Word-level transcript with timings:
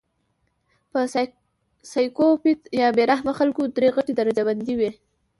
پۀ 0.91 1.01
سايکو 1.91 2.27
پېت 2.41 2.61
يا 2.81 2.87
بې 2.95 3.03
رحمه 3.11 3.33
خلکو 3.39 3.61
درې 3.75 3.89
غټې 3.95 4.13
درجه 4.19 4.43
بندۍ 4.47 4.73
وي 4.79 4.91